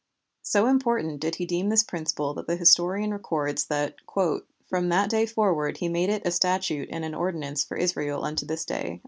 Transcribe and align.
So 0.41 0.65
important 0.65 1.19
did 1.19 1.35
he 1.35 1.45
deem 1.45 1.69
this 1.69 1.83
principle 1.83 2.33
that 2.33 2.47
the 2.47 2.55
historian 2.55 3.11
records 3.11 3.65
that 3.65 3.97
"from 4.65 4.89
that 4.89 5.11
day 5.11 5.27
forward 5.27 5.77
he 5.77 5.89
made 5.89 6.09
it 6.09 6.25
a 6.25 6.31
statute 6.31 6.89
and 6.91 7.05
an 7.05 7.13
ordinance 7.13 7.63
for 7.63 7.77
Israel 7.77 8.23
unto 8.25 8.43
this 8.43 8.65
day." 8.65 8.99